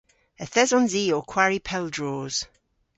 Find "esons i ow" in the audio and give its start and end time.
0.63-1.27